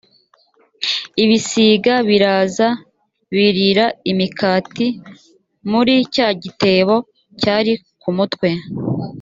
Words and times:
ibisiga 1.23 1.93
biraza 2.09 2.67
birira 3.35 3.85
imikati 4.11 4.87
muri 5.71 5.93
cya 6.13 6.27
gitebo 6.43 6.95
cyari 7.41 7.73
ku 8.03 8.09
mutwe 8.17 8.49